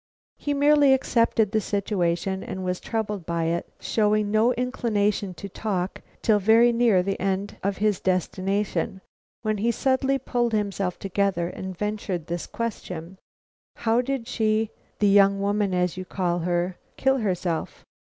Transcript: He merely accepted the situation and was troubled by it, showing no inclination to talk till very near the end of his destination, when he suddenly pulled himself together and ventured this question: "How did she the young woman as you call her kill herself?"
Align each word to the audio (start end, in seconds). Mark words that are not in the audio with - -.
He 0.39 0.55
merely 0.55 0.93
accepted 0.93 1.51
the 1.51 1.61
situation 1.61 2.43
and 2.43 2.65
was 2.65 2.79
troubled 2.79 3.23
by 3.23 3.43
it, 3.43 3.71
showing 3.79 4.31
no 4.31 4.51
inclination 4.53 5.35
to 5.35 5.47
talk 5.47 6.01
till 6.23 6.39
very 6.39 6.71
near 6.71 7.03
the 7.03 7.19
end 7.19 7.57
of 7.61 7.77
his 7.77 7.99
destination, 7.99 9.01
when 9.43 9.59
he 9.59 9.69
suddenly 9.69 10.17
pulled 10.17 10.53
himself 10.53 10.97
together 10.97 11.49
and 11.49 11.77
ventured 11.77 12.25
this 12.25 12.47
question: 12.47 13.19
"How 13.75 14.01
did 14.01 14.27
she 14.27 14.71
the 14.97 15.07
young 15.07 15.39
woman 15.39 15.71
as 15.71 15.97
you 15.97 16.05
call 16.05 16.39
her 16.39 16.79
kill 16.97 17.19
herself?" 17.19 17.85